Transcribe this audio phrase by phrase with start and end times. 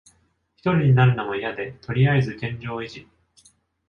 [0.55, 3.07] ひとりになるのもいやで、とりあえず現状維持。